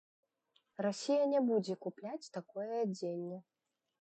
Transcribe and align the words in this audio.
Расія 0.85 1.27
не 1.33 1.41
будзе 1.49 1.75
купляць 1.87 2.31
такое 2.39 2.69
адзенне. 2.85 3.37